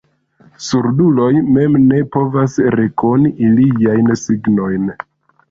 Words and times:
Surduloj 0.67 1.27
mem 1.57 1.75
ne 1.91 1.99
povas 2.15 2.57
rekoni 2.77 3.33
iliajn 3.51 4.11
signojn. 4.25 4.91